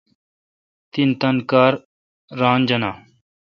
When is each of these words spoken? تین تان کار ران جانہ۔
تین 0.91 1.09
تان 1.19 1.35
کار 1.51 1.73
ران 2.39 2.59
جانہ۔ 2.67 2.91